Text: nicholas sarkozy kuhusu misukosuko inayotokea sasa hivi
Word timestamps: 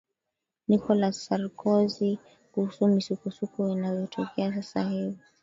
nicholas 0.67 1.17
sarkozy 1.25 2.19
kuhusu 2.51 2.87
misukosuko 2.87 3.69
inayotokea 3.69 4.53
sasa 4.53 4.81
hivi 4.89 5.19